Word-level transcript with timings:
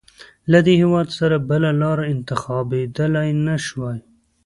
له 0.51 0.59
دې 0.65 0.73
هېواد 0.81 1.07
سره 1.19 1.35
بله 1.49 1.69
لاره 1.81 2.03
انتخابېدلای 2.13 3.29
نه 3.47 3.55
شوای. 3.65 3.99